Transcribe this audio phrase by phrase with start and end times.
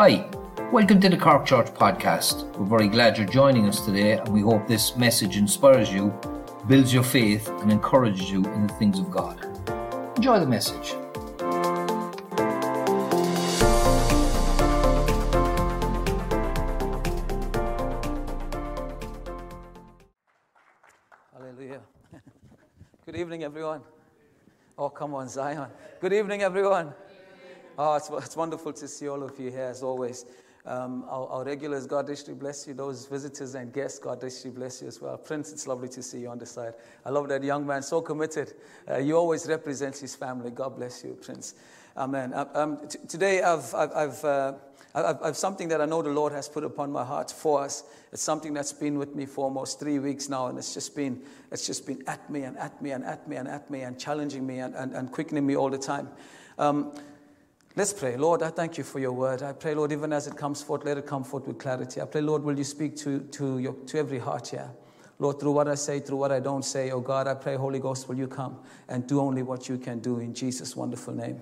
[0.00, 0.24] Hi,
[0.70, 2.56] welcome to the Cork Church podcast.
[2.56, 6.14] We're very glad you're joining us today, and we hope this message inspires you,
[6.68, 9.44] builds your faith, and encourages you in the things of God.
[10.16, 10.94] Enjoy the message.
[21.32, 21.80] Hallelujah.
[23.04, 23.80] Good evening, everyone.
[24.78, 25.66] Oh, come on, Zion.
[26.00, 26.94] Good evening, everyone.
[27.80, 30.24] Oh, it's, it's wonderful to see all of you here as always.
[30.66, 32.74] Um, our, our, regulars, God richly bless you.
[32.74, 35.16] Those visitors and guests, God richly bless you as well.
[35.16, 36.74] Prince, it's lovely to see you on the side.
[37.06, 38.54] I love that young man, so committed.
[38.90, 40.50] Uh, you always represent his family.
[40.50, 41.54] God bless you, Prince.
[41.96, 42.34] Amen.
[42.34, 44.52] Um, um t- today, I've, I've, I've, uh,
[44.96, 47.84] I've, I've something that I know the Lord has put upon my heart for us.
[48.12, 51.22] It's something that's been with me for almost three weeks now, and it's just been,
[51.52, 54.00] it's just been at me and at me and at me and at me and
[54.00, 56.08] challenging me and, and, and quickening me all the time.
[56.58, 56.92] Um,
[57.78, 58.16] Let's pray.
[58.16, 59.40] Lord, I thank you for your word.
[59.40, 62.00] I pray, Lord, even as it comes forth, let it come forth with clarity.
[62.00, 64.68] I pray, Lord, will you speak to, to, your, to every heart here?
[65.20, 67.78] Lord, through what I say, through what I don't say, oh God, I pray, Holy
[67.78, 71.40] Ghost, will you come and do only what you can do in Jesus' wonderful name.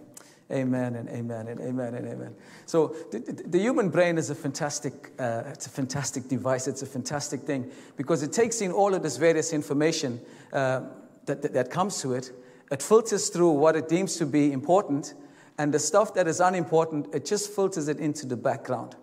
[0.52, 2.34] Amen and amen and amen and amen.
[2.66, 6.68] So the, the human brain is a fantastic, uh, it's a fantastic device.
[6.68, 10.20] It's a fantastic thing because it takes in all of this various information
[10.52, 10.82] uh,
[11.24, 12.30] that, that, that comes to it.
[12.70, 15.14] It filters through what it deems to be important
[15.58, 18.96] and the stuff that is unimportant, it just filters it into the background.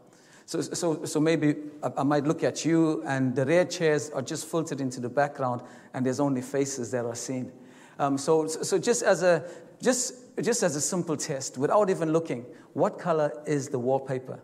[0.46, 1.56] So, so, so maybe
[1.98, 5.62] I, might look at you, and the rare chairs are just filtered into the background,
[5.94, 7.52] and there's only faces that are seen.
[7.98, 9.48] Um, so, so just as a
[9.82, 14.40] just just as a simple test, without even looking, what color is the wallpaper?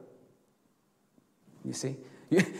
[1.65, 1.97] You see,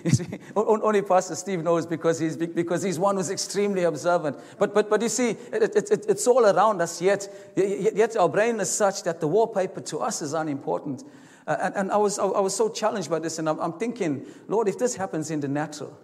[0.10, 0.26] see,
[0.56, 4.38] only Pastor Steve knows because he's, because he's one who's extremely observant.
[4.58, 8.30] But, but, but you see, it, it, it, it's all around us, yet, yet our
[8.30, 11.04] brain is such that the wallpaper to us is unimportant.
[11.46, 14.26] Uh, and, and I, was, I, was so challenged by this, and I'm, I'm thinking,
[14.48, 15.96] Lord, if this happens in the natural,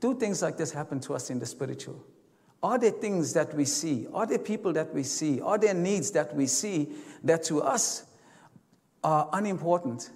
[0.00, 2.04] do things like this happen to us in the spiritual?
[2.62, 4.06] Are there things that we see?
[4.12, 5.40] Are there people that we see?
[5.40, 6.88] Are there needs that we see
[7.24, 8.04] that to us
[9.02, 10.10] are unimportant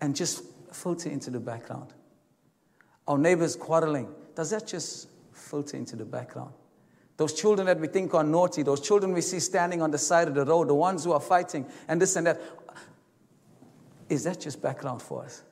[0.00, 0.42] and just
[0.72, 1.92] filter into the background?
[3.06, 6.52] Our neighbors quarreling, does that just filter into the background?
[7.16, 10.28] Those children that we think are naughty, those children we see standing on the side
[10.28, 12.40] of the road, the ones who are fighting and this and that,
[14.08, 15.42] is that just background for us?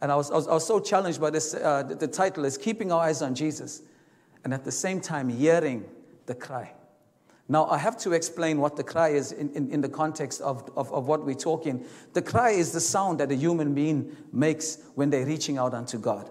[0.00, 1.54] And I was, I was, I was so challenged by this.
[1.54, 3.82] Uh, the, the title is Keeping Our Eyes on Jesus,
[4.44, 5.84] and at the same time, hearing
[6.26, 6.72] the cry.
[7.48, 10.70] Now, I have to explain what the cry is in, in, in the context of,
[10.76, 11.84] of, of, what we're talking.
[12.12, 15.98] The cry is the sound that a human being makes when they're reaching out unto
[15.98, 16.30] God.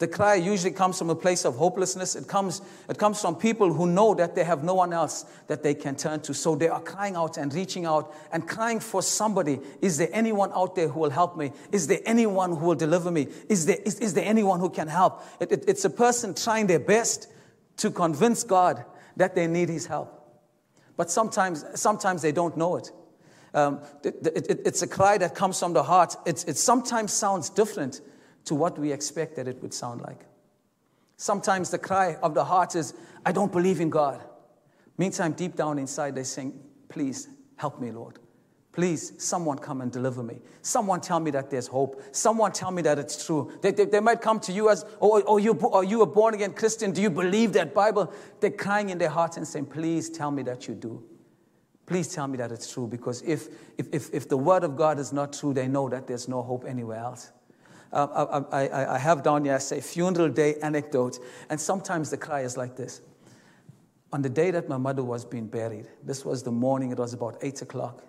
[0.00, 2.16] The cry usually comes from a place of hopelessness.
[2.16, 5.62] It comes, it comes from people who know that they have no one else that
[5.62, 6.32] they can turn to.
[6.32, 9.60] So they are crying out and reaching out and crying for somebody.
[9.82, 11.52] Is there anyone out there who will help me?
[11.70, 13.28] Is there anyone who will deliver me?
[13.50, 15.22] Is there, is, is there anyone who can help?
[15.38, 17.30] It, it, it's a person trying their best
[17.76, 18.82] to convince God
[19.18, 20.16] that they need his help.
[20.96, 22.90] But sometimes, sometimes they don't know it.
[23.52, 26.16] Um, it, it it's a cry that comes from the heart.
[26.24, 28.00] it sometimes sounds different
[28.44, 30.26] to what we expect that it would sound like.
[31.16, 32.94] Sometimes the cry of the heart is,
[33.26, 34.22] I don't believe in God.
[34.96, 36.58] Meantime, deep down inside, they're saying,
[36.88, 38.18] Please help me, Lord.
[38.72, 40.38] Please, someone come and deliver me.
[40.62, 42.02] Someone tell me that there's hope.
[42.12, 43.52] Someone tell me that it's true.
[43.62, 46.34] They, they, they might come to you as, oh, oh, you, are you a born
[46.34, 46.92] again Christian?
[46.92, 48.12] Do you believe that Bible?
[48.40, 51.02] They're crying in their hearts and saying, Please tell me that you do.
[51.86, 55.00] Please tell me that it's true because if, if, if, if the word of God
[55.00, 57.32] is not true, they know that there's no hope anywhere else.
[57.92, 61.18] Uh, I, I, I, have down here, say, funeral day anecdote.
[61.48, 63.00] And sometimes the cry is like this.
[64.12, 67.14] On the day that my mother was being buried, this was the morning, it was
[67.14, 68.04] about 8 o'clock.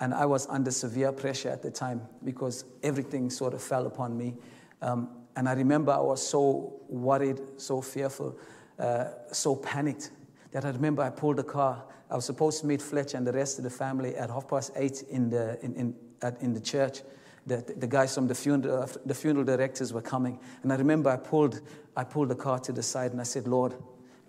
[0.00, 4.16] And I was under severe pressure at the time because everything sort of fell upon
[4.16, 4.36] me.
[4.82, 8.38] Um, and I remember I was so worried, so fearful,
[8.78, 10.12] uh, so panicked
[10.52, 11.84] that I remember I pulled the car.
[12.10, 14.72] I was supposed to meet Fletcher and the rest of the family at half past
[14.76, 17.02] eight in the, in, in, at, in the church
[17.48, 20.38] the, the guys from the funeral, the funeral directors were coming.
[20.62, 21.60] And I remember I pulled,
[21.96, 23.74] I pulled the car to the side and I said, Lord,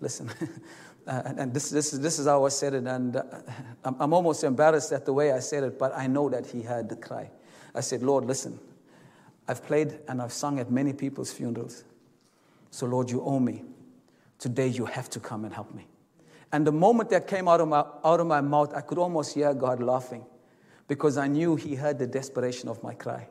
[0.00, 0.30] listen.
[1.06, 2.86] uh, and, and this, this, this is how I said it.
[2.86, 3.22] And uh,
[3.84, 6.62] I'm, I'm almost embarrassed at the way I said it, but I know that he
[6.62, 7.30] heard the cry.
[7.74, 8.58] I said, Lord, listen.
[9.46, 11.84] I've played and I've sung at many people's funerals.
[12.70, 13.64] So, Lord, you owe me.
[14.38, 15.86] Today, you have to come and help me.
[16.52, 19.34] And the moment that came out of my, out of my mouth, I could almost
[19.34, 20.24] hear God laughing
[20.90, 23.28] because I knew he heard the desperation of my cry.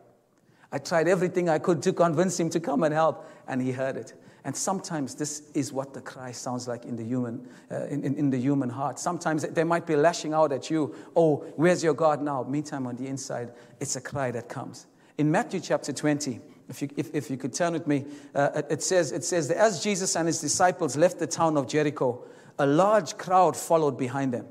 [0.72, 3.98] I tried everything I could to convince him to come and help, and he heard
[3.98, 4.14] it.
[4.46, 8.16] And sometimes this is what the cry sounds like in the human, uh, in, in,
[8.16, 8.98] in, the human heart.
[8.98, 12.44] Sometimes they might be lashing out at you, oh, where's your God now?
[12.44, 13.52] Meantime, on the inside,
[13.82, 14.88] it's a cry that comes.
[15.18, 16.40] In Matthew chapter 20,
[16.70, 19.58] if you, if, if you could turn with me, uh, it, says, it says that
[19.58, 22.24] as Jesus and his disciples left the town of Jericho,
[22.58, 24.46] a large crowd followed behind them.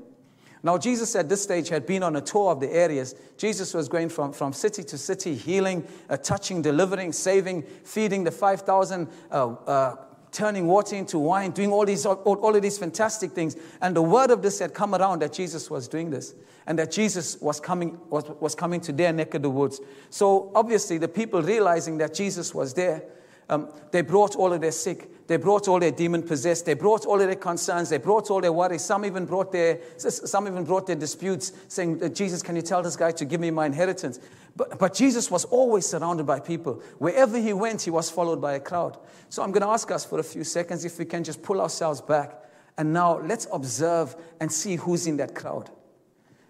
[0.61, 3.15] Now, Jesus at this stage had been on a tour of the areas.
[3.37, 8.31] Jesus was going from, from city to city, healing, uh, touching, delivering, saving, feeding the
[8.31, 9.95] 5,000, uh, uh,
[10.31, 13.55] turning water into wine, doing all, these, all, all of these fantastic things.
[13.81, 16.35] And the word of this had come around that Jesus was doing this
[16.67, 19.79] and that Jesus was coming, was, was coming to their neck of the woods.
[20.09, 23.03] So, obviously, the people realizing that Jesus was there,
[23.49, 26.65] um, they brought all of their sick, they brought all their demon possessed.
[26.65, 27.89] They brought all of their concerns.
[27.89, 28.83] They brought all their worries.
[28.83, 32.95] Some even brought their, some even brought their disputes, saying, Jesus, can you tell this
[32.95, 34.19] guy to give me my inheritance?
[34.55, 36.81] But, but Jesus was always surrounded by people.
[36.97, 38.97] Wherever he went, he was followed by a crowd.
[39.29, 41.61] So I'm going to ask us for a few seconds if we can just pull
[41.61, 42.33] ourselves back.
[42.79, 45.69] And now let's observe and see who's in that crowd.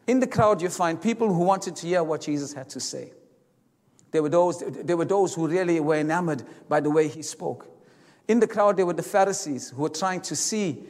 [0.07, 3.11] In the crowd, you find people who wanted to hear what Jesus had to say.
[4.11, 7.67] There were those, there were those who really were enamored by the way he spoke.
[8.27, 10.83] In the crowd, there were the Pharisees who were trying to see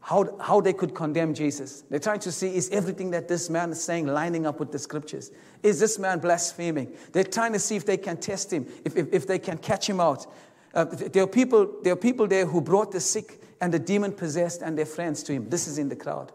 [0.00, 1.82] how, how they could condemn Jesus.
[1.90, 4.78] They're trying to see is everything that this man is saying lining up with the
[4.78, 5.30] scriptures?
[5.62, 6.92] Is this man blaspheming?
[7.12, 9.88] They're trying to see if they can test him, if, if, if they can catch
[9.88, 10.26] him out.
[10.72, 14.12] Uh, there, are people, there are people there who brought the sick and the demon
[14.12, 15.50] possessed and their friends to him.
[15.50, 16.32] This is in the crowd.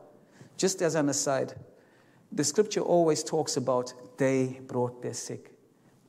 [0.58, 1.54] Just as an aside,
[2.32, 5.52] the scripture always talks about they brought their sick,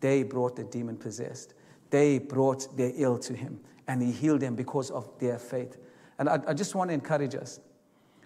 [0.00, 1.54] they brought the demon possessed,
[1.90, 5.78] they brought their ill to him and He healed them because of their faith.
[6.18, 7.60] And I, I just want to encourage us.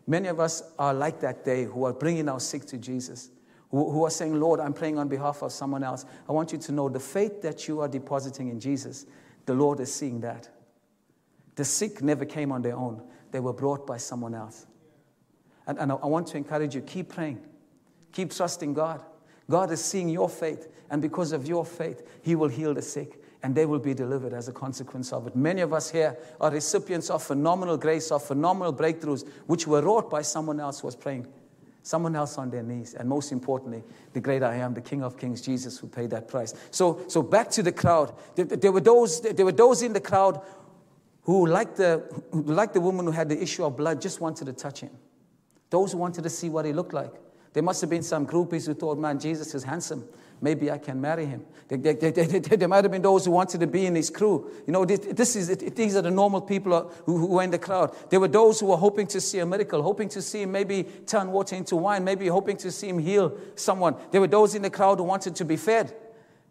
[0.07, 3.31] Many of us are like that day who are bringing our sick to Jesus,
[3.71, 6.05] who, who are saying, Lord, I'm praying on behalf of someone else.
[6.29, 9.07] I want you to know the faith that you are depositing in Jesus,
[9.47, 10.49] the Lord is seeing that.
[11.57, 14.67] The sick never came on their own, they were brought by someone else.
[15.67, 17.41] And, and I, I want to encourage you keep praying,
[18.13, 19.05] keep trusting God.
[19.51, 23.21] God is seeing your faith, and because of your faith, He will heal the sick
[23.43, 25.35] and they will be delivered as a consequence of it.
[25.35, 30.11] Many of us here are recipients of phenomenal grace, of phenomenal breakthroughs, which were wrought
[30.11, 31.27] by someone else who was praying,
[31.83, 33.83] someone else on their knees, and most importantly,
[34.13, 36.55] the great I am, the King of Kings, Jesus, who paid that price.
[36.71, 38.15] So, so back to the crowd.
[38.35, 40.43] There, there were those, there were those in the crowd
[41.23, 44.47] who, like the, who, like the woman who had the issue of blood, just wanted
[44.47, 44.91] to touch him.
[45.71, 47.13] Those who wanted to see what he looked like.
[47.53, 50.09] There must have been some groupies who thought, man, Jesus is handsome
[50.41, 51.45] maybe I can marry him.
[51.69, 54.51] There, there, there, there, might have been those who wanted to be in his crew.
[54.67, 57.59] You know, this, this is, these are the normal people who, who were in the
[57.59, 57.95] crowd.
[58.11, 60.85] There were those who were hoping to see a miracle, hoping to see him maybe
[61.07, 63.97] turn water into wine, maybe hoping to see him heal someone.
[64.11, 65.95] There were those in the crowd who wanted to be fed.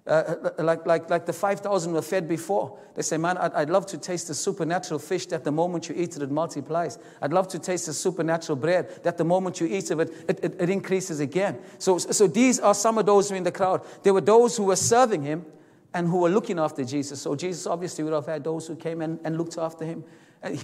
[0.08, 2.80] Uh, uh, like, like, like the 5,000 were fed before.
[2.96, 5.96] They say, Man, I'd, I'd, love to taste the supernatural fish that the moment you
[5.96, 6.98] eat it, it multiplies.
[7.22, 10.40] I'd love to taste the supernatural bread that the moment you eat of it, it,
[10.44, 11.60] it, it increases again.
[11.78, 13.86] So, so these are some of those who were in the crowd.
[14.02, 15.46] There were those who were serving him
[15.94, 17.22] and who were looking after Jesus.
[17.22, 20.04] So Jesus obviously would have had those who came and, and looked after him.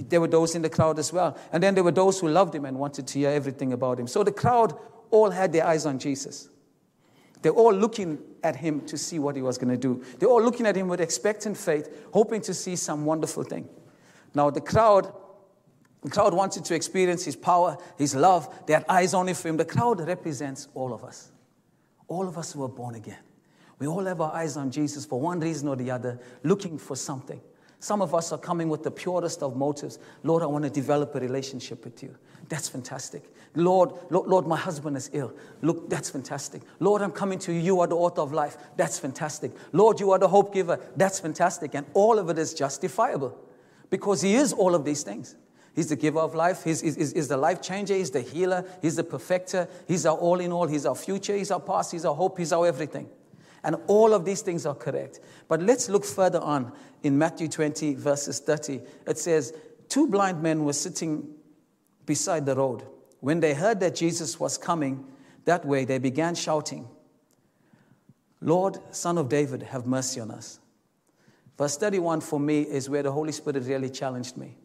[0.09, 1.37] There were those in the crowd as well.
[1.51, 4.07] And then there were those who loved him and wanted to hear everything about him.
[4.07, 4.73] So the crowd
[5.11, 6.49] all had their eyes on Jesus.
[7.41, 10.03] They're all looking at him to see what he was going to do.
[10.19, 13.67] They're all looking at him with expectant faith, hoping to see some wonderful thing.
[14.35, 15.11] Now, the crowd,
[16.03, 18.47] the crowd wanted to experience his power, his love.
[18.67, 19.57] They had eyes only for him.
[19.57, 21.31] The crowd represents all of us.
[22.07, 23.17] All of us who are born again.
[23.79, 26.95] We all have our eyes on Jesus for one reason or the other, looking for
[26.95, 27.41] something.
[27.85, 29.99] Some of us are coming with the purest of motives.
[30.23, 32.15] Lord, I want to develop a relationship with you.
[32.49, 33.31] That's fantastic.
[33.53, 35.31] Lord, Lord, Lord, my husband is ill.
[35.61, 36.63] Look, that's fantastic.
[36.79, 37.59] Lord, I'm coming to you.
[37.59, 38.57] You are the author of life.
[38.75, 39.51] That's fantastic.
[39.71, 40.79] Lord, you are the hope giver.
[40.97, 41.75] That's fantastic.
[41.75, 43.37] And all of it is justifiable
[43.91, 45.35] because He is all of these things.
[45.75, 46.63] He's the giver of life.
[46.63, 47.93] He's, he's, he's, the life changer.
[47.93, 48.65] He's the healer.
[48.81, 49.67] He's the perfecter.
[49.87, 50.65] He's our all in all.
[50.65, 51.35] He's our future.
[51.35, 51.91] He's our past.
[51.91, 52.39] He's our hope.
[52.39, 53.07] He's our everything.
[53.65, 55.19] And all of these things are correct.
[55.47, 58.79] But let's look further on in Matthew 20, verses 30.
[59.07, 59.53] It says,
[59.89, 61.27] Two blind men were sitting
[62.05, 62.83] beside the road.
[63.21, 65.03] When they heard that Jesus was coming
[65.45, 66.87] that way, they began shouting,
[68.39, 70.59] Lord, Son of David, have mercy on us.
[71.57, 74.57] Verse 31 for me is where the Holy Spirit really challenged me.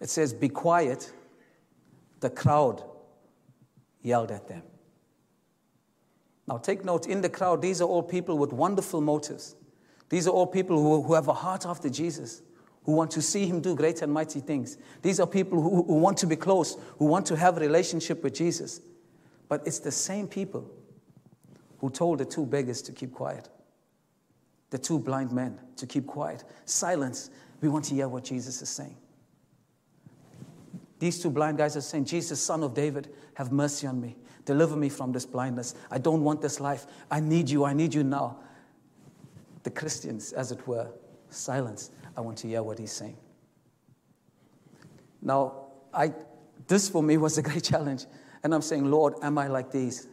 [0.00, 1.12] It says, Be quiet.
[2.18, 2.82] The crowd
[4.02, 4.62] yelled at them.
[6.48, 9.56] Now, take note in the crowd, these are all people with wonderful motives.
[10.08, 12.42] These are all people who, who have a heart after Jesus
[12.86, 14.78] who want to see him do great and mighty things.
[15.02, 18.22] These are people who, who want to be close, who want to have a relationship
[18.22, 18.80] with Jesus.
[19.48, 20.70] But it's the same people
[21.78, 23.48] who told the two beggars to keep quiet,
[24.70, 26.44] the two blind men to keep quiet.
[26.64, 27.30] Silence.
[27.60, 28.96] We want to hear what Jesus is saying.
[31.00, 34.16] These two blind guys are saying, Jesus, son of David, have mercy on me.
[34.46, 35.74] Deliver me from this blindness.
[35.90, 36.86] I don't want this life.
[37.10, 37.64] I need you.
[37.64, 38.38] I need you now.
[39.64, 40.88] the Christians, as it were,
[41.28, 41.90] silence.
[42.16, 43.16] I want to hear what he's saying.
[45.20, 46.14] Now, I,
[46.68, 48.06] this for me was a great challenge.
[48.44, 50.06] And I'm saying, Lord, am I like these?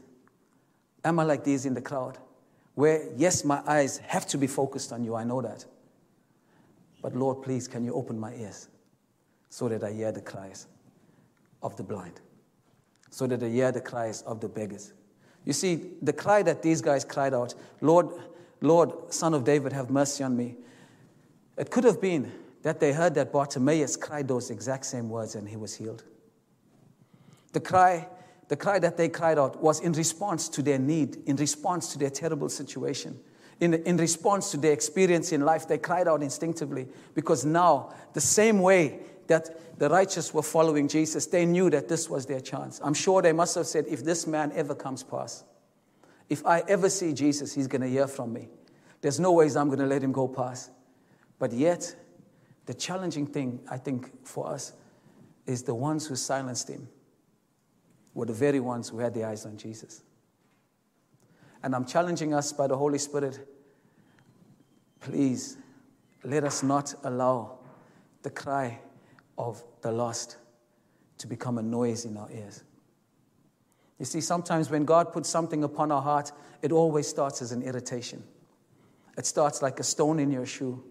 [1.06, 2.18] Am I like these in the crowd?
[2.74, 5.66] Where, yes, my eyes have to be focused on you, I know that.
[7.04, 8.70] But Lord, please, can you open my ears
[9.50, 10.66] so that I hear the cries
[11.62, 12.22] of the blind,
[13.14, 14.92] so that they hear the cries of the beggars.
[15.46, 18.10] You see, the cry that these guys cried out, Lord,
[18.60, 20.56] Lord, Son of David, have mercy on me.
[21.56, 22.32] It could have been
[22.64, 26.04] that they heard that Bartimaeus cried those exact same words and he was healed.
[27.52, 28.08] The cry,
[28.48, 32.00] the cry that they cried out was in response to their need, in response to
[32.00, 33.20] their terrible situation,
[33.60, 35.68] in, in response to their experience in life.
[35.68, 41.26] They cried out instinctively because now, the same way that the righteous were following Jesus,
[41.26, 42.80] they knew that this was their chance.
[42.84, 45.46] I'm sure they must have said, if this man ever comes past,
[46.30, 48.50] if I ever see Jesus, he's going to hear from me.
[49.02, 50.72] There's no ways I'm going to let him go past.
[51.40, 51.96] But yet,
[52.66, 54.74] the challenging thing, I think, for us
[55.46, 56.88] is the ones who silenced him
[58.14, 60.04] were the very ones who had their eyes on Jesus.
[61.62, 63.48] And I'm challenging us by the Holy Spirit
[65.04, 65.58] please
[66.24, 67.58] let us not allow
[68.24, 68.80] the cry
[69.38, 70.38] of the lost
[71.18, 72.64] to become a noise in our ears.
[74.00, 77.62] You see, sometimes when God puts something upon our heart, it always starts as an
[77.62, 78.24] irritation.
[79.18, 80.84] It starts like a stone in your shoe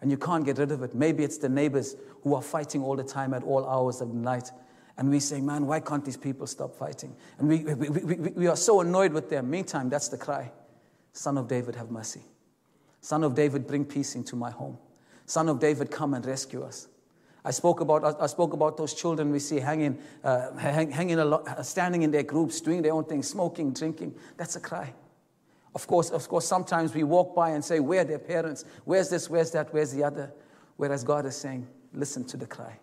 [0.00, 0.94] and you can't get rid of it.
[0.94, 4.18] Maybe it's the neighbors who are fighting all the time at all hours of the
[4.18, 4.50] night.
[4.96, 7.16] And we say, man, why can't these people stop fighting?
[7.38, 9.50] And we, we, we, we are so annoyed with them.
[9.50, 10.52] Meantime, that's the cry
[11.12, 12.22] Son of David, have mercy.
[13.00, 14.78] Son of David, bring peace into my home.
[15.26, 16.88] Son of David, come and rescue us.
[17.44, 21.64] I spoke about, I spoke about those children we see hanging, uh, hang, hanging lot,
[21.64, 24.14] standing in their groups, doing their own thing, smoking, drinking.
[24.36, 24.92] That's a cry.
[25.74, 28.64] Of course, of course, sometimes we walk by and say, Where are their parents?
[28.84, 29.30] Where's this?
[29.30, 29.72] Where's that?
[29.72, 30.32] Where's the other?
[30.76, 32.78] Whereas God is saying, Listen to the cry.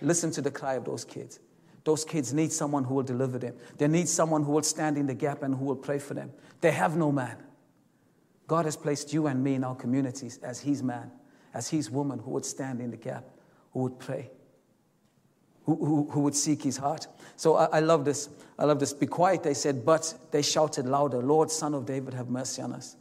[0.00, 1.38] Listen to the cry of those kids.
[1.84, 3.54] Those kids need someone who will deliver them.
[3.78, 6.32] They need someone who will stand in the gap and who will pray for them.
[6.60, 7.36] They have no man.
[8.46, 11.10] God has placed you and me in our communities as His man,
[11.54, 13.24] as His woman who would stand in the gap,
[13.72, 14.30] who would pray,
[15.64, 17.06] who, who, who would seek His heart.
[17.36, 18.28] So I, I love this.
[18.58, 18.92] I love this.
[18.92, 22.72] Be quiet, they said, but they shouted louder, Lord, Son of David, have mercy on
[22.72, 22.96] us.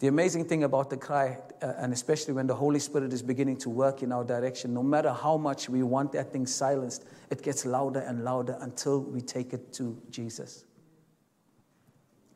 [0.00, 3.56] The amazing thing about the cry, uh, and especially when the Holy Spirit is beginning
[3.58, 7.42] to work in our direction, no matter how much we want that thing silenced, it
[7.42, 10.64] gets louder and louder until we take it to Jesus.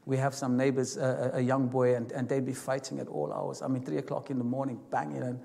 [0.06, 3.32] We have some neighbors, uh, a young boy, and, and they'd be fighting at all
[3.32, 3.60] hours.
[3.60, 5.22] I mean, three o'clock in the morning, banging.
[5.22, 5.40] And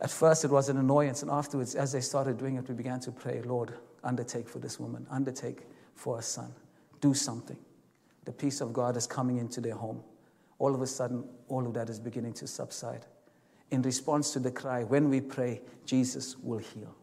[0.00, 3.00] at first it was an annoyance, and afterwards, as they started doing it, we began
[3.00, 3.74] to pray, Lord,
[4.04, 5.62] undertake for this woman, undertake
[5.94, 6.52] for her son,
[7.00, 7.56] do something.
[8.24, 10.02] The peace of God is coming into their home
[10.58, 13.06] all of a sudden, all of that is beginning to subside.
[13.70, 16.94] In response to the cry, when we pray, Jesus will heal,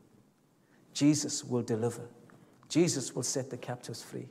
[0.93, 2.07] Jesus will deliver,
[2.69, 4.27] Jesus will set the captives free.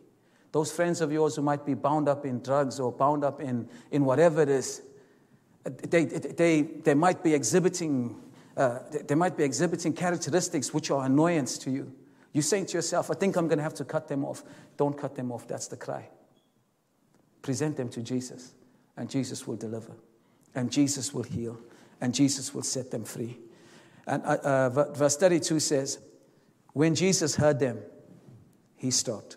[0.50, 3.69] Those friends of yours who might be bound up in drugs or bound up in,
[3.90, 4.83] in whatever it is,
[5.64, 8.16] they, they, they might be exhibiting
[8.56, 11.92] uh, they might be exhibiting characteristics which are annoyance to you.
[12.32, 14.42] You're saying to yourself, I think I'm going to have to cut them off.
[14.76, 15.47] Don't cut them off.
[15.47, 16.09] That's the cry.
[17.42, 18.54] Present them to Jesus
[18.97, 19.92] and Jesus will deliver,
[20.54, 21.59] and Jesus will heal,
[22.00, 23.38] and Jesus will set them free.
[24.06, 25.99] And uh, uh, verse 32 says,
[26.73, 27.78] When Jesus heard them,
[28.76, 29.37] he stopped.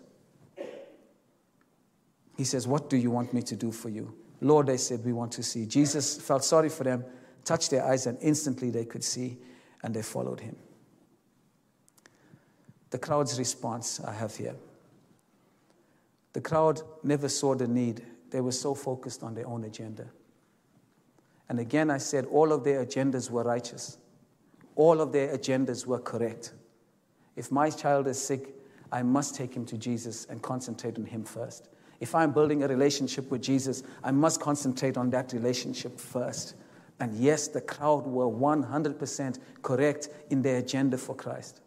[2.36, 4.14] He says, What do you want me to do for you?
[4.40, 5.64] Lord, they said, We want to see.
[5.66, 7.04] Jesus felt sorry for them,
[7.46, 9.38] touched their eyes, and instantly they could see,
[9.82, 10.56] and they followed him.
[12.90, 14.56] The crowd's response I have here.
[16.34, 20.06] The crowd never saw the need they were so focused on their own agenda.
[21.48, 23.98] And again, I said all of their agendas were righteous,
[24.74, 26.52] all of their agendas were correct.
[27.36, 28.54] If my child is sick,
[28.92, 31.68] I must take him to Jesus and concentrate on him first.
[32.00, 36.54] If I'm building a relationship with Jesus, I must concentrate on that relationship first.
[36.98, 41.60] And yes, the crowd were 100% correct in their agenda for Christ.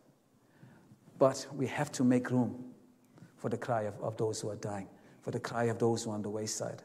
[1.20, 2.64] But we have to make room
[3.38, 4.88] for the cry of, of those who are dying
[5.22, 6.82] for the cry of those who are on the wayside.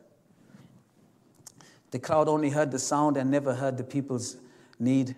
[1.91, 4.37] The crowd only heard the sound and never heard the people's
[4.79, 5.15] need.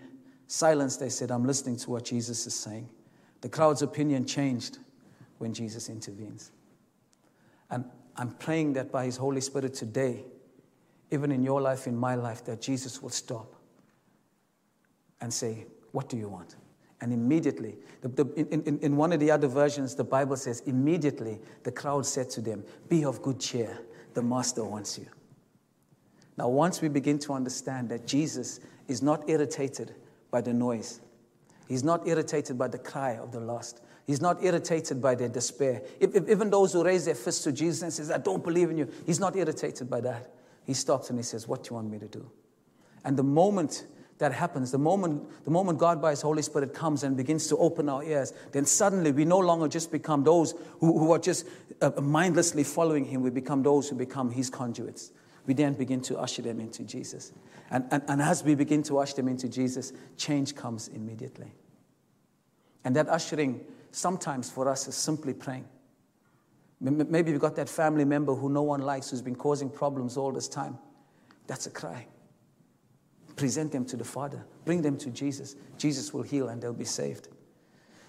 [0.47, 2.89] Silence, they said, I'm listening to what Jesus is saying.
[3.41, 4.79] The crowd's opinion changed
[5.39, 6.53] when Jesus intervenes.
[7.71, 7.85] And
[8.17, 10.25] I'm praying that by His Holy Spirit today,
[11.11, 13.55] even in your life, in my life, that Jesus will stop
[15.21, 16.57] and say, What do you want?
[17.01, 20.61] And immediately, the, the, in, in, in one of the other versions, the Bible says,
[20.61, 23.79] immediately the crowd said to them, Be of good cheer,
[24.15, 25.07] the master wants you.
[26.39, 29.95] Now, once we begin to understand that Jesus is not irritated
[30.31, 31.01] by the noise,
[31.69, 33.81] He's not irritated by the cry of the lost.
[34.07, 35.83] He's not irritated by their despair.
[35.99, 38.71] If, if, even those who raise their fists to Jesus and says, I don't believe
[38.71, 40.31] in you, he's not irritated by that.
[40.67, 42.29] He stops and he says, What do you want me to do?
[43.05, 43.87] And the moment
[44.19, 47.57] that happens, the moment, the moment God by His Holy Spirit comes and begins to
[47.59, 51.47] open our ears, then suddenly we no longer just become those who, who are just
[51.81, 53.23] uh, mindlessly following Him.
[53.23, 55.13] We become those who become His conduits.
[55.47, 57.33] We then begin to usher them into Jesus.
[57.71, 61.53] And, and, and as we begin to usher them into Jesus, change comes immediately.
[62.85, 63.61] And that ushering
[63.93, 65.67] sometimes for us is simply praying.
[66.81, 70.31] Maybe you've got that family member who no one likes who's been causing problems all
[70.33, 70.79] this time.
[71.47, 72.07] That's a cry
[73.37, 75.55] present them to the Father, bring them to Jesus.
[75.79, 77.29] Jesus will heal and they'll be saved.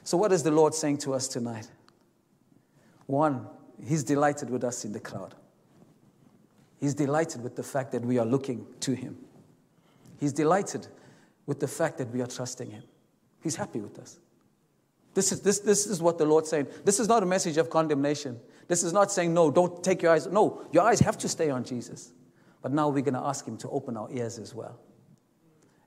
[0.03, 1.69] So, what is the Lord saying to us tonight?
[3.05, 3.45] One,
[3.85, 5.35] He's delighted with us in the crowd.
[6.79, 9.17] He's delighted with the fact that we are looking to Him.
[10.19, 10.87] He's delighted
[11.45, 12.83] with the fact that we are trusting Him.
[13.43, 14.19] He's happy with us.
[15.13, 16.67] This is, this, this is what the Lord's saying.
[16.85, 18.39] This is not a message of condemnation.
[18.67, 20.27] This is not saying, no, don't take your eyes.
[20.27, 22.11] No, your eyes have to stay on Jesus.
[22.61, 24.79] But now we're going to ask Him to open our ears as well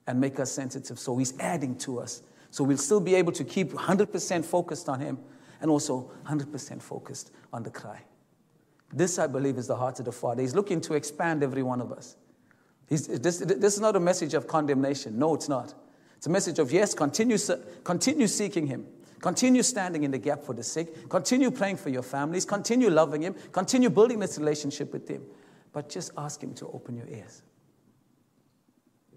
[0.06, 0.98] and make us sensitive.
[0.98, 2.22] So He's adding to us.
[2.50, 5.18] So we'll still be able to keep 100% focused on Him
[5.60, 8.02] and also 100% focused on the cry.
[8.92, 10.42] This, I believe, is the heart of the Father.
[10.42, 12.16] He's looking to expand every one of us.
[12.88, 15.16] This, this is not a message of condemnation.
[15.18, 15.74] No, it's not.
[16.16, 17.38] It's a message of, yes, continue,
[17.84, 18.86] continue seeking Him.
[19.20, 21.08] Continue standing in the gap for the sick.
[21.08, 22.44] Continue praying for your families.
[22.44, 23.34] Continue loving Him.
[23.52, 25.22] Continue building this relationship with Him.
[25.72, 27.42] But just ask Him to open your ears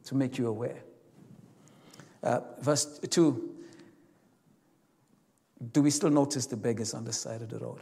[0.05, 0.83] to make you aware.
[2.21, 3.55] Uh, verse 2
[5.71, 7.81] Do we still notice the beggars on the side of the road?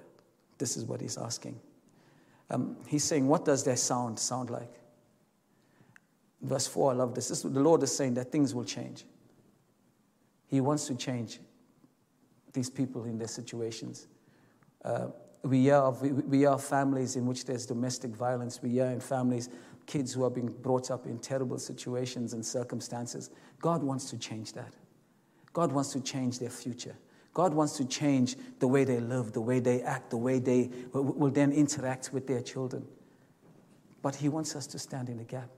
[0.58, 1.60] This is what he's asking.
[2.51, 4.72] Um, he's saying, What does their sound sound like?
[6.41, 7.30] Verse 4, I love this.
[7.30, 7.41] this.
[7.43, 9.06] The Lord is saying that things will change.
[10.48, 11.39] He wants to change
[12.54, 14.08] these people in their situations.
[14.84, 15.08] Uh,
[15.44, 18.62] we, are, we, families in which there's domestic violence.
[18.62, 19.50] We are in families
[19.86, 23.30] kids who are being brought up in terrible situations and circumstances.
[23.60, 24.74] God wants to change that.
[25.54, 26.96] God wants to change their future.
[27.34, 30.70] God wants to change the way they live, the way they act, the way they
[30.94, 32.86] will then interact with their children.
[34.02, 35.50] But He wants us to stand in the gap.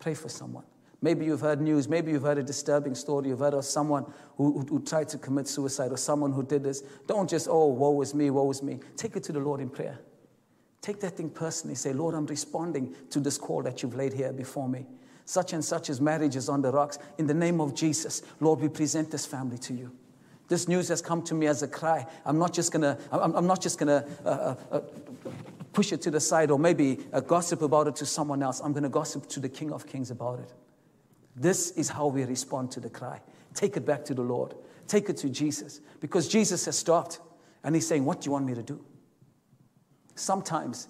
[0.00, 0.64] Pray for someone.
[1.04, 4.60] Maybe you've heard news, maybe you've heard a disturbing story, you've heard of someone who,
[4.60, 6.82] who, who, tried to commit suicide or someone who did this.
[7.06, 8.80] Don't just, oh, woe is me, woe is me.
[8.96, 9.98] Take it to the Lord in prayer.
[10.80, 11.74] Take that thing personally.
[11.74, 14.86] Say, Lord, I'm responding to this call that you've laid here before me.
[15.26, 16.98] Such and such as marriage is on the rocks.
[17.18, 19.92] In the name of Jesus, Lord, we present this family to you.
[20.48, 22.06] This news has come to me as a cry.
[22.24, 24.80] I'm not just gonna, I'm, not just gonna uh, uh, uh,
[25.74, 28.60] push it to the side or maybe uh, gossip about it to someone else.
[28.60, 30.50] I'm gonna gossip to the King of Kings about it.
[31.36, 33.20] This is how we respond to the cry.
[33.54, 34.54] Take it back to the Lord.
[34.86, 37.20] Take it to Jesus because Jesus has stopped
[37.62, 38.84] and He's saying, What do you want me to do?
[40.14, 40.88] Sometimes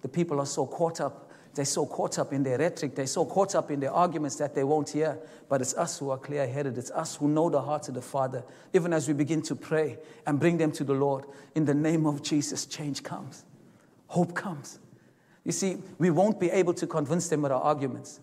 [0.00, 3.26] the people are so caught up, they're so caught up in their rhetoric, they're so
[3.26, 5.18] caught up in their arguments that they won't hear.
[5.48, 8.02] But it's us who are clear headed, it's us who know the heart of the
[8.02, 8.44] Father.
[8.72, 11.24] Even as we begin to pray and bring them to the Lord,
[11.54, 13.44] in the name of Jesus, change comes,
[14.06, 14.78] hope comes.
[15.44, 18.20] You see, we won't be able to convince them with our arguments.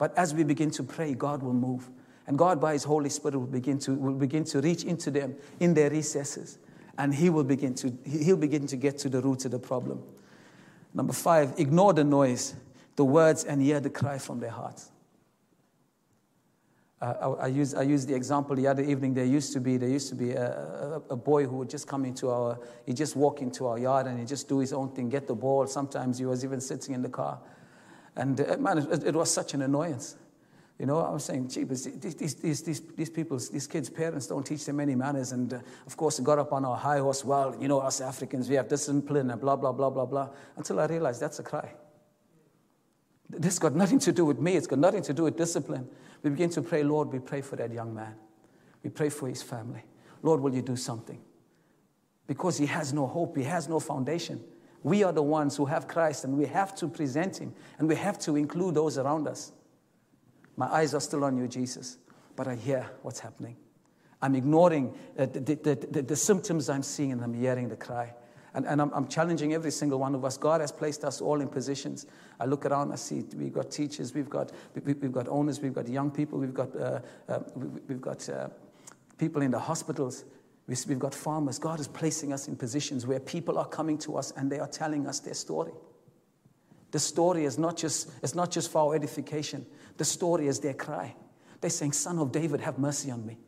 [0.00, 1.88] But as we begin to pray, God will move.
[2.26, 5.36] And God, by His Holy Spirit, will begin to, will begin to reach into them
[5.60, 6.58] in their recesses
[7.00, 10.02] and he will begin to, he'll begin to get to the root of the problem.
[10.92, 12.54] Number five, ignore the noise,
[12.96, 14.90] the words, and hear the cry from their hearts.
[17.00, 19.14] Uh, I, I, use, I used the example the other evening.
[19.14, 21.86] There used to be, there used to be a, a, a, boy who would just
[21.86, 24.90] come into our, he'd just walk into our yard and he'd just do his own
[24.90, 25.66] thing, get the ball.
[25.66, 27.40] Sometimes he was even sitting in the car.
[28.16, 30.16] And uh, man, it, it was such an annoyance.
[30.78, 34.46] You know, I was saying, gee, these, these, these, these people, these kids' parents don't
[34.46, 35.32] teach them any manners.
[35.32, 37.22] And uh, of course, got up on our high horse.
[37.22, 40.30] Well, you know, us Africans, we have discipline and blah, blah, blah, blah, blah.
[40.56, 41.70] Until I realized that's a cry.
[43.28, 44.56] This got nothing to do with me.
[44.56, 45.86] It's got nothing to do with discipline.
[46.22, 48.14] We begin to pray, Lord, we pray for that young man.
[48.82, 49.82] We pray for his family.
[50.22, 51.20] Lord, will you do something?
[52.26, 54.40] Because he has no hope, he has no foundation.
[54.82, 57.96] We are the ones who have Christ, and we have to present him, and we
[57.96, 59.52] have to include those around us.
[60.56, 61.98] My eyes are still on you, Jesus,
[62.36, 63.56] but I hear what's happening.
[64.22, 68.12] I'm ignoring uh, the, the, the, the, symptoms I'm seeing and I'm hearing the cry.
[68.52, 70.36] And, and I'm, I'm, challenging every single one of us.
[70.36, 72.06] God has placed us all in positions.
[72.38, 75.72] I look around, I see we've got teachers, we've got, we, have got owners, we've
[75.72, 78.48] got young people, we've got, uh, uh, we, have got uh,
[79.18, 80.24] people in the hospitals,
[80.86, 81.58] we've got farmers.
[81.58, 84.68] God is placing us in positions where people are coming to us and they are
[84.68, 85.72] telling us their story.
[86.92, 89.66] The story is not just, it's not just for our edification.
[89.96, 91.14] The story is their cry.
[91.60, 93.38] They're saying, Son of David, have mercy on me.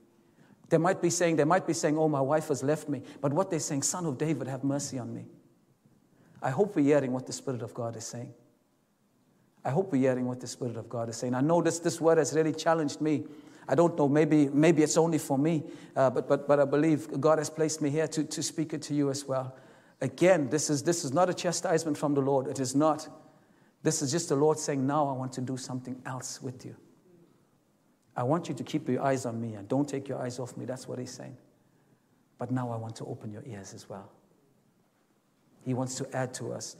[0.69, 3.03] They might be saying, they might be saying, Oh, my wife has left me.
[3.21, 5.27] But what they're saying, Son of David, have mercy on me.
[6.43, 8.33] I hope we're hearing what the Spirit of God is saying.
[9.65, 11.35] I hope we're hearing what the Spirit of God is saying.
[11.35, 13.25] I know this, this word has really challenged me.
[13.69, 15.63] I don't know, maybe, maybe it's only for me,
[15.95, 18.83] uh, but, but, but I believe God has placed me here to, to speak it
[18.83, 19.57] to you as well.
[20.01, 22.49] Again, this is, this is not a chastisement from the Lord.
[22.49, 23.09] It is not.
[23.83, 26.77] This is just the Lord saying, Now I want to do something else with you.
[28.17, 30.57] I want you to keep your eyes on me and don't take your eyes off
[30.57, 30.65] me.
[30.65, 31.37] That's what He's saying.
[32.39, 34.11] But now I want to open your ears as well.
[35.65, 36.77] He wants to add to us.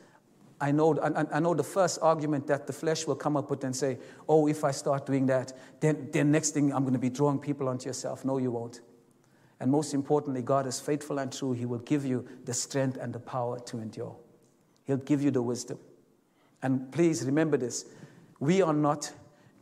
[0.63, 3.65] I know, I, I know the first argument that the flesh will come up with
[3.65, 3.99] and say,
[4.29, 7.41] oh, if I start doing that, then, then next thing I'm going to be drawing
[7.41, 8.25] people onto yourself.
[8.25, 8.81] No, you won't.
[9.59, 11.53] And most importantly, God is faithful and true.
[11.53, 14.17] He will give you the strength and the power to endure.
[14.85, 15.81] He'll give you the wisdom.
[16.63, 17.85] And please remember this
[18.39, 19.13] we are not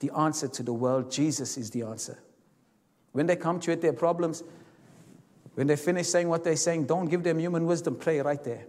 [0.00, 2.18] the answer to the world, Jesus is the answer.
[3.12, 4.42] When they come to you with their problems,
[5.54, 8.66] when they finish saying what they're saying, don't give them human wisdom, pray right there.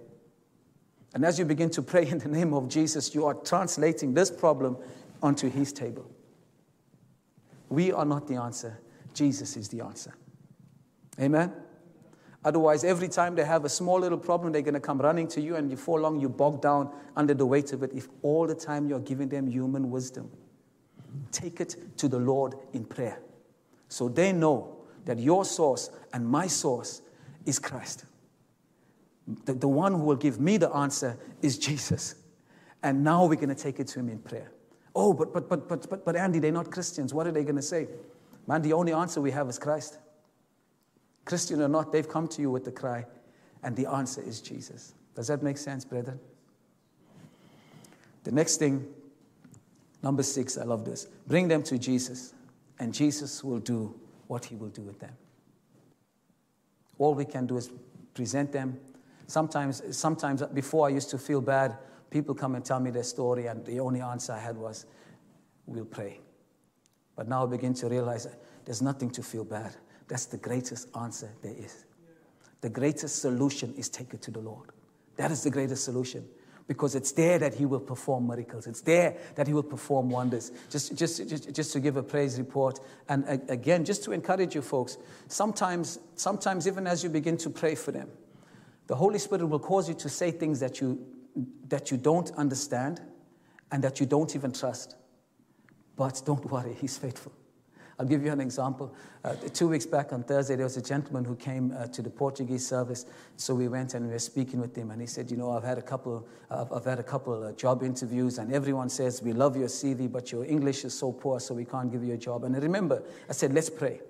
[1.13, 4.31] And as you begin to pray in the name of Jesus, you are translating this
[4.31, 4.77] problem
[5.21, 6.09] onto his table.
[7.69, 8.79] We are not the answer,
[9.13, 10.13] Jesus is the answer.
[11.19, 11.53] Amen?
[12.43, 15.41] Otherwise, every time they have a small little problem, they're going to come running to
[15.41, 17.91] you, and before long, you bog down under the weight of it.
[17.93, 20.31] If all the time you're giving them human wisdom,
[21.31, 23.19] take it to the Lord in prayer.
[23.89, 27.01] So they know that your source and my source
[27.45, 28.05] is Christ.
[29.45, 32.15] The, the one who will give me the answer is Jesus.
[32.83, 34.51] And now we're going to take it to him in prayer.
[34.95, 37.13] Oh, but, but, but, but, but, but Andy, they're not Christians.
[37.13, 37.87] What are they going to say?
[38.47, 39.99] Man, the only answer we have is Christ.
[41.25, 43.05] Christian or not, they've come to you with the cry,
[43.63, 44.93] and the answer is Jesus.
[45.15, 46.19] Does that make sense, brethren?
[48.23, 48.87] The next thing,
[50.01, 51.07] number six, I love this.
[51.27, 52.33] Bring them to Jesus,
[52.79, 55.13] and Jesus will do what he will do with them.
[56.97, 57.69] All we can do is
[58.13, 58.79] present them
[59.31, 61.77] Sometimes, sometimes before I used to feel bad,
[62.09, 64.85] people come and tell me their story, and the only answer I had was,
[65.65, 66.19] We'll pray.
[67.15, 68.27] But now I begin to realize
[68.65, 69.73] there's nothing to feel bad.
[70.09, 71.85] That's the greatest answer there is.
[72.59, 74.71] The greatest solution is take it to the Lord.
[75.15, 76.27] That is the greatest solution
[76.67, 78.67] because it's there that he will perform miracles.
[78.67, 80.51] It's there that he will perform wonders.
[80.69, 82.81] Just, just, just, just to give a praise report.
[83.07, 84.97] And again, just to encourage you folks,
[85.29, 88.09] sometimes, sometimes even as you begin to pray for them,
[88.87, 91.05] the Holy Spirit will cause you to say things that you,
[91.69, 93.01] that you don't understand
[93.71, 94.95] and that you don't even trust.
[95.95, 97.31] But don't worry, He's faithful.
[98.01, 98.95] I'll give you an example.
[99.23, 102.09] Uh, two weeks back on Thursday, there was a gentleman who came uh, to the
[102.09, 103.05] Portuguese service.
[103.37, 105.63] So we went and we were speaking with him, and he said, "You know, I've
[105.63, 109.55] had a couple, uh, I've had a couple job interviews, and everyone says we love
[109.55, 112.43] your CV, but your English is so poor, so we can't give you a job."
[112.43, 114.01] And I remember, I said, "Let's pray,"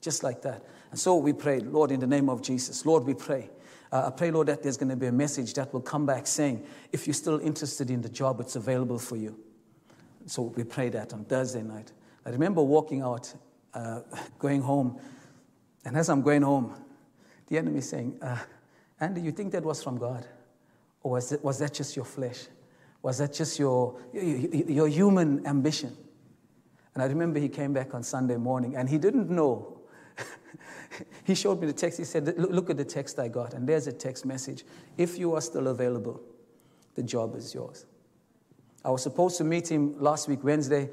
[0.00, 0.64] just like that.
[0.90, 3.50] And so we prayed, Lord, in the name of Jesus, Lord, we pray
[3.90, 6.26] uh, I pray, Lord, that there's going to be a message that will come back
[6.26, 9.38] saying, if you're still interested in the job, it's available for you.
[10.26, 11.92] So we pray that on Thursday night.
[12.26, 13.32] I remember walking out,
[13.72, 14.00] uh,
[14.38, 14.98] going home,
[15.84, 16.74] and as I'm going home,
[17.46, 18.36] the enemy saying, uh,
[19.00, 20.26] Andy, you think that was from God?
[21.02, 22.46] Or was, it, was that just your flesh?
[23.02, 25.96] Was that just your, your, your human ambition?
[26.94, 29.80] And I remember he came back on Sunday morning and he didn't know
[31.24, 31.98] he showed me the text.
[31.98, 33.54] He said, Look at the text I got.
[33.54, 34.64] And there's a text message.
[34.96, 36.20] If you are still available,
[36.94, 37.86] the job is yours.
[38.84, 40.88] I was supposed to meet him last week, Wednesday.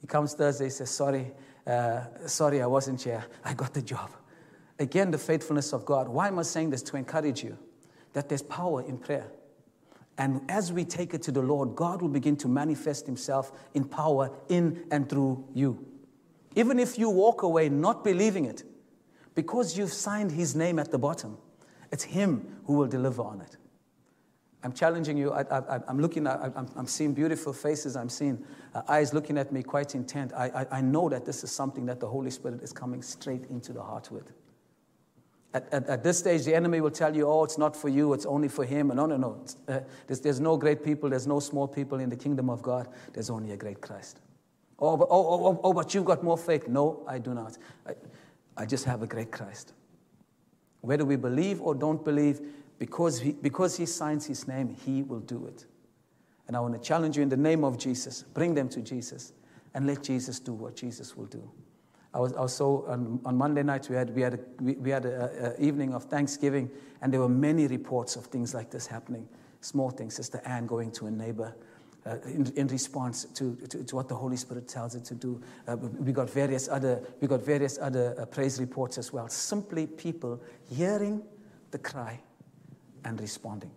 [0.00, 1.32] He comes Thursday, he says, Sorry,
[1.66, 3.24] uh, sorry, I wasn't here.
[3.44, 4.10] I got the job.
[4.78, 6.08] Again, the faithfulness of God.
[6.08, 6.82] Why am I saying this?
[6.82, 7.58] To encourage you
[8.12, 9.26] that there's power in prayer.
[10.18, 13.84] And as we take it to the Lord, God will begin to manifest Himself in
[13.84, 15.84] power in and through you.
[16.56, 18.64] Even if you walk away not believing it,
[19.38, 21.38] because you've signed his name at the bottom,
[21.92, 23.56] it's him who will deliver on it.
[24.64, 25.30] I'm challenging you.
[25.30, 27.94] I, am looking I'm, I'm, seeing beautiful faces.
[27.94, 30.32] I'm seeing uh, eyes looking at me quite intent.
[30.32, 33.44] I, I, I, know that this is something that the Holy Spirit is coming straight
[33.48, 34.32] into the heart with.
[35.54, 38.14] At, at, at this stage, the enemy will tell you, oh, it's not for you,
[38.14, 38.90] it's only for him.
[38.90, 39.44] And No, no, no.
[39.68, 42.88] Uh, there's, there's no great people, there's no small people in the kingdom of God.
[43.12, 44.18] There's only a great Christ.
[44.80, 46.66] Oh, but, oh, oh, oh, oh but you've got more faith.
[46.66, 47.56] No, I do not.
[47.86, 47.92] I,
[48.58, 49.72] I just have a great Christ.
[50.80, 52.40] Whether we believe or don't believe,
[52.78, 55.64] because he, because he signs his name, he will do it.
[56.46, 59.32] And I want to challenge you in the name of Jesus bring them to Jesus
[59.74, 61.48] and let Jesus do what Jesus will do.
[62.14, 65.04] I was also on, on Monday night, we had, we had, a, we, we had
[65.04, 66.70] an evening of Thanksgiving,
[67.02, 69.28] and there were many reports of things like this happening.
[69.60, 71.54] Small things, Sister Anne going to a neighbor
[72.06, 75.40] uh, in, in, response to, to, to, what the Holy Spirit tells it to do.
[75.66, 79.28] Uh, we got various other, we got various other uh, praise reports as well.
[79.28, 81.22] Simply people hearing
[81.70, 82.20] the cry
[83.04, 83.70] and responding.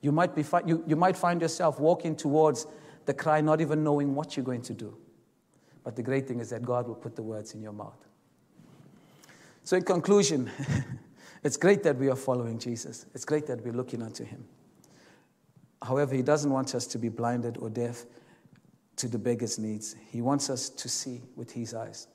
[0.00, 2.66] You might, be fi- you, you might find yourself walking towards
[3.06, 4.96] the cry, not even knowing what you're going to do.
[5.84, 7.98] But the great thing is that God will put the words in your mouth.
[9.64, 10.50] So, in conclusion,
[11.44, 13.06] it's great that we are following Jesus.
[13.14, 14.44] It's great that we're looking unto him.
[15.82, 18.04] However, He doesn't want us to be blinded or deaf
[18.96, 19.96] to the beggar's needs.
[20.10, 22.06] He wants us to see with His eyes,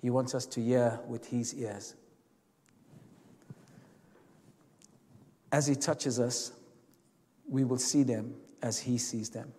[0.00, 1.94] He wants us to hear with His ears.
[5.50, 6.52] As He touches us,
[7.48, 9.52] we will see them as He sees them.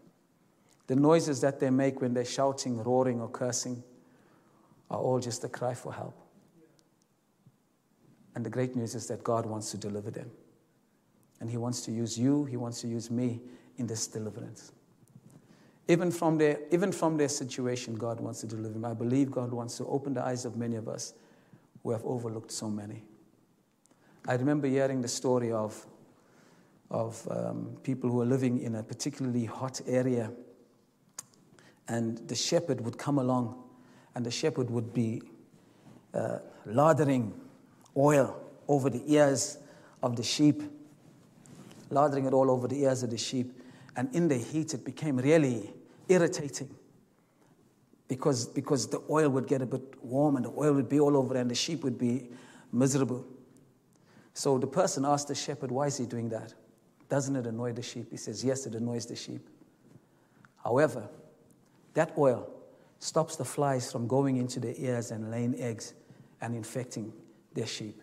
[0.88, 3.84] The noises that they make when they're shouting, roaring, or cursing
[4.89, 6.18] are all just a cry for help.
[8.36, 10.32] And the great news is that God wants to deliver them.
[11.44, 13.42] And He wants to use you, He wants to use me
[13.78, 14.72] in this deliverance.
[15.90, 18.86] Even from their, even from their situation, God wants to deliver them.
[18.86, 21.16] I believe God wants to open the eyes of many of us
[21.84, 23.04] who have overlooked so many.
[24.26, 25.86] I remember hearing the story of,
[26.90, 30.32] of um, people who are living in a particularly hot area,
[31.90, 33.62] and the shepherd would come along,
[34.16, 35.22] and the shepherd would be
[36.14, 37.34] uh, lathering
[37.98, 39.58] oil over the ears
[40.02, 40.64] of the sheep
[41.94, 43.58] lathering it all over the ears of the sheep.
[43.96, 45.74] And in the heat, it became really
[46.10, 46.70] irritating
[48.08, 51.16] because, because the oil would get a bit warm and the oil would be all
[51.16, 52.30] over and the sheep would be
[52.72, 53.26] miserable.
[54.34, 56.54] So the person asked the shepherd, Why is he doing that?
[57.10, 58.08] Doesn't it annoy the sheep?
[58.12, 59.48] He says, Yes, it annoys the sheep.
[60.64, 61.08] However,
[61.94, 62.50] that oil
[63.00, 65.94] stops the flies from going into their ears and laying eggs
[66.42, 67.14] and infecting
[67.54, 68.02] their sheep.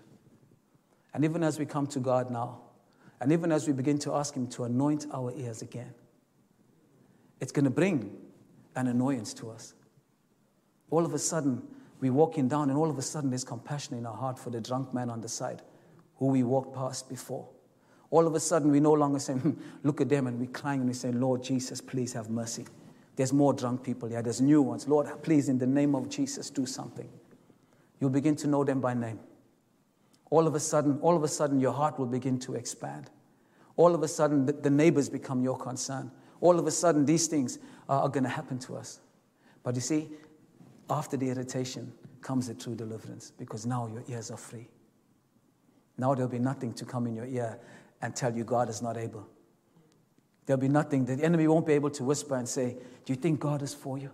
[1.13, 2.61] And even as we come to God now,
[3.21, 5.93] and even as we begin to ask Him to anoint our ears again,
[7.41, 8.17] it's going to bring
[8.77, 9.75] an annoyance to us.
[10.91, 11.63] All of a sudden,
[12.01, 14.61] we're walking down, and all of a sudden, there's compassion in our heart for the
[14.61, 15.63] drunk man on the side
[16.17, 17.49] who we walked past before.
[18.11, 19.53] All of a sudden, we no longer say, hmm,
[19.83, 22.67] Look at them, and we're crying and we say, Lord Jesus, please have mercy.
[23.17, 24.89] There's more drunk people here, there's new ones.
[24.89, 27.09] Lord, please, in the name of Jesus, do something.
[28.01, 29.21] You'll begin to know them by name
[30.31, 33.11] all of a sudden, all of a sudden, your heart will begin to expand.
[33.77, 36.11] All of a sudden, the, neighbors become your concern.
[36.41, 39.01] All of a sudden, these things are, are going to happen to us.
[39.65, 40.09] But you see,
[40.89, 44.69] after the irritation comes the true deliverance because now your ears are free.
[45.99, 47.59] Now there'll be nothing to come in your ear
[48.01, 49.27] and tell you God is not able.
[50.47, 51.05] There'll be nothing.
[51.05, 53.99] The enemy won't be able to whisper and say, Do you think God is for
[53.99, 54.11] you?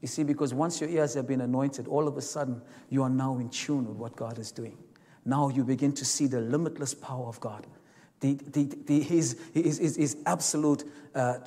[0.00, 3.10] You see, because once your ears have been anointed, all of a sudden you are
[3.10, 4.76] now in tune with what God is doing
[5.24, 7.66] now you begin to see the limitless power of God.
[8.20, 11.38] The, the, the, his, his, his, his absolute uh,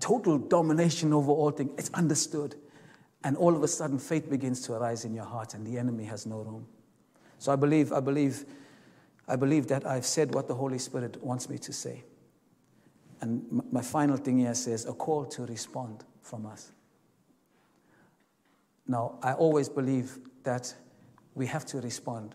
[0.00, 1.70] total domination over all things.
[1.78, 2.54] It's understood.
[3.24, 6.04] And all of a sudden, faith begins to arise in your heart, and the enemy
[6.04, 6.66] has no room.
[7.38, 8.44] So I believe, I believe,
[9.26, 12.04] I believe that I've said what the Holy Spirit wants me to say.
[13.20, 16.70] And my final thing here says a call to respond from us.
[18.86, 20.72] Now, I always believe that
[21.34, 22.34] we have to respond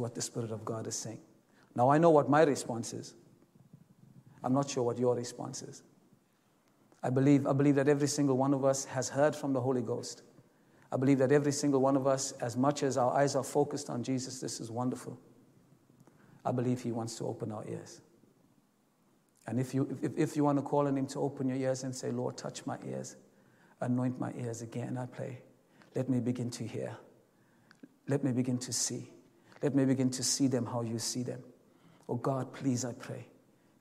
[0.00, 1.20] what the Spirit of God is saying.
[1.74, 3.14] Now, I know what my response is.
[4.42, 5.82] I'm not sure what your response is.
[7.02, 9.82] I believe, I believe that every single one of us has heard from the Holy
[9.82, 10.22] Ghost.
[10.90, 13.90] I believe that every single one of us, as much as our eyes are focused
[13.90, 15.18] on Jesus, this is wonderful.
[16.44, 18.00] I believe He wants to open our ears.
[19.46, 21.84] And if you, if, if you want to call on Him to open your ears
[21.84, 23.16] and say, Lord, touch my ears,
[23.80, 25.40] anoint my ears again, I pray.
[25.94, 26.96] Let me begin to hear.
[28.08, 29.10] Let me begin to see.
[29.64, 31.42] Let me begin to see them how you see them.
[32.06, 33.26] Oh God, please, I pray.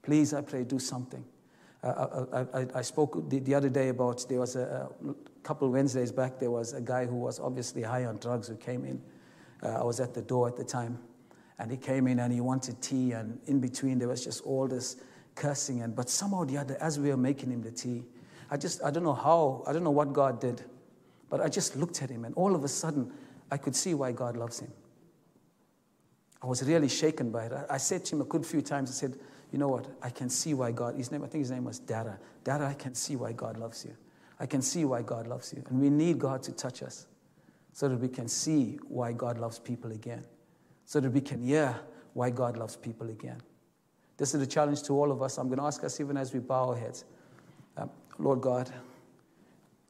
[0.02, 1.26] Please, I pray, do something.
[1.84, 5.69] Uh, I, I, I, spoke the, the, other day about there was a, a, couple
[5.69, 9.02] Wednesdays back, there was a guy who was obviously high on drugs who came in.
[9.62, 10.98] Uh, I was at the door at the time,
[11.60, 14.69] and he came in and he wanted tea, and in between there was just all
[14.69, 14.96] this
[15.36, 15.82] cursing.
[15.82, 18.06] And but somehow or the other, as we were making him the tea,
[18.50, 20.63] I just I don't know how I don't know what God did,
[21.30, 23.12] but I just looked at him, and all of a sudden
[23.52, 24.72] I could see why God loves him.
[26.44, 27.54] I was really shaken by it.
[27.70, 29.18] I, said to him a good few times, I said,
[29.54, 29.88] you know what?
[30.02, 32.20] I can see why God, his name, I think his name was Dara.
[32.44, 33.96] Dara, I can see why God loves you.
[34.42, 35.64] I can see why God loves you.
[35.70, 37.08] And we need God to touch us
[37.72, 40.26] so that we can see why God loves people again,
[40.86, 41.80] so that we can hear
[42.14, 43.42] why God loves people again.
[44.18, 45.38] This is a challenge to all of us.
[45.38, 47.06] I'm going to ask us, even as we bow our heads,
[47.78, 48.70] um, Lord God,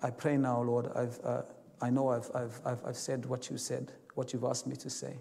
[0.03, 1.41] I pray now, Lord, I've, uh,
[1.81, 4.89] I know I've, I've, I've, I've said what you said, what you've asked me to
[4.89, 5.17] say.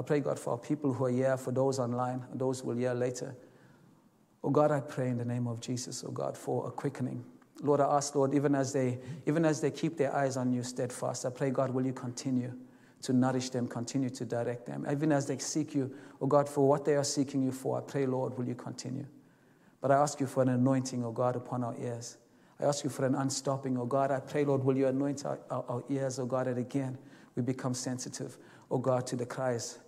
[0.00, 2.68] I pray, God, for our people who are here, for those online, and those who
[2.68, 3.36] will hear later.
[4.42, 7.24] Oh God, I pray in the name of Jesus, oh God, for a quickening
[7.62, 10.62] Lord, I ask, Lord, even as they even as they keep their eyes on you
[10.62, 12.52] steadfast, I pray, God, will you continue
[13.02, 14.86] to nourish them, continue to direct them.
[14.90, 17.80] Even as they seek you, oh God, for what they are seeking you for, I
[17.80, 19.06] pray, Lord, will you continue.
[19.80, 22.18] But I ask you for an anointing, oh God, upon our ears.
[22.58, 24.10] I ask you for an unstopping, oh God.
[24.10, 26.98] I pray, Lord, will you anoint our, our, our ears, oh God, and again
[27.36, 28.38] we become sensitive,
[28.70, 29.78] oh God, to the cries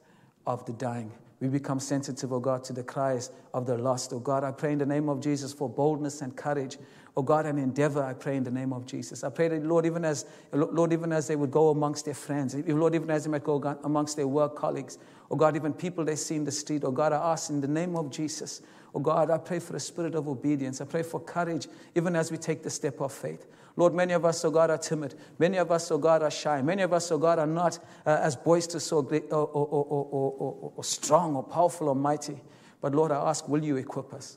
[0.46, 1.12] of the dying.
[1.40, 4.12] We become sensitive, oh God, to the cries of the lost.
[4.12, 6.78] Oh God, I pray in the name of Jesus for boldness and courage.
[7.16, 9.24] Oh God, and endeavor, I pray in the name of Jesus.
[9.24, 12.55] I pray that, Lord, even as, Lord, even as they would go amongst their friends,
[12.55, 14.98] Lord, even as they might go amongst their work colleagues,
[15.33, 17.66] oh God, even people they see in the street, oh God, I ask in the
[17.66, 18.61] name of Jesus,
[18.95, 20.83] oh God, I pray for a spirit of obedience.
[20.83, 23.47] I pray for courage, even as we take the step of faith.
[23.77, 25.14] Lord, many of us, oh God, are timid.
[25.38, 26.61] Many of us, oh God, are shy.
[26.61, 30.85] Many of us, oh God, are not uh, as boisterous or, or, or, or, or
[30.85, 32.38] strong or powerful or mighty.
[32.83, 34.37] But Lord, I ask, will you equip us?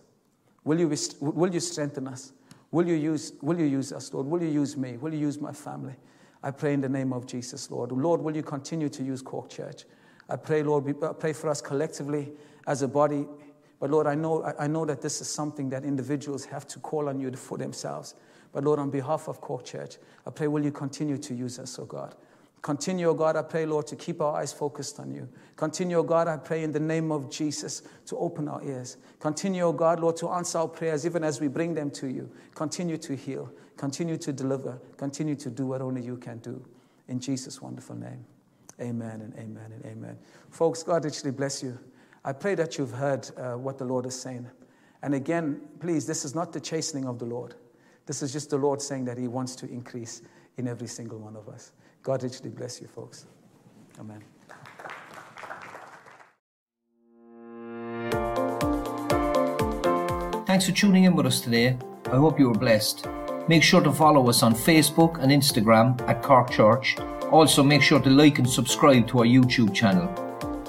[0.63, 2.31] Will you, will you strengthen us?
[2.71, 4.27] Will you, use, will you use us, Lord?
[4.27, 4.95] Will you use me?
[4.97, 5.95] Will you use my family?
[6.41, 7.91] I pray in the name of Jesus, Lord.
[7.91, 9.83] Lord, will you continue to use Cork Church?
[10.29, 12.31] I pray, Lord, I uh, pray for us collectively
[12.67, 13.27] as a body.
[13.79, 17.09] But Lord, I know, I know that this is something that individuals have to call
[17.09, 18.15] on you for themselves.
[18.51, 21.77] But Lord, on behalf of Cork Church, I pray, will you continue to use us,
[21.77, 22.15] oh God?
[22.61, 25.29] Continue, oh God, I pray, Lord, to keep our eyes focused on you.
[25.55, 28.97] Continue, oh God, I pray in the name of Jesus to open our ears.
[29.19, 32.31] Continue, oh God, Lord, to answer our prayers even as we bring them to you.
[32.55, 33.51] Continue to heal.
[33.77, 34.79] Continue to deliver.
[34.97, 36.65] Continue to do what only you can do.
[37.07, 38.25] In Jesus' wonderful name.
[38.81, 40.17] Amen and amen and amen.
[40.49, 41.77] Folks, God richly bless you.
[42.23, 44.47] I pray that you've heard uh, what the Lord is saying.
[45.01, 47.55] And again, please, this is not the chastening of the Lord.
[48.05, 50.21] This is just the Lord saying that He wants to increase
[50.57, 51.71] in every single one of us.
[52.03, 53.25] God richly bless you, folks.
[53.99, 54.21] Amen.
[60.45, 61.77] Thanks for tuning in with us today.
[62.05, 63.07] I hope you were blessed.
[63.47, 66.95] Make sure to follow us on Facebook and Instagram at Cork Church.
[67.31, 70.09] Also, make sure to like and subscribe to our YouTube channel.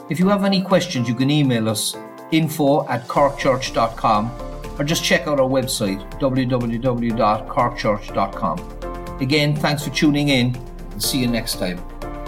[0.08, 1.94] If you have any questions, you can email us
[2.32, 4.30] info at corkchurch.com
[4.78, 9.20] or just check out our website www.corkchurch.com.
[9.20, 10.54] Again, thanks for tuning in
[10.92, 11.80] and see you next time.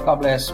[0.05, 0.51] God bless.